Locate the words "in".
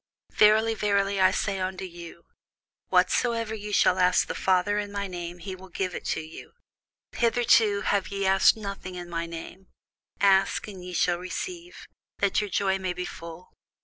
4.79-4.91, 8.95-9.11